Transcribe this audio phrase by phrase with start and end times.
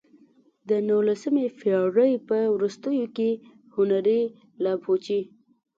[0.69, 3.29] د نولسمې پېړۍ په وروستیو کې
[3.73, 4.21] هنري
[4.63, 5.21] لابوچي.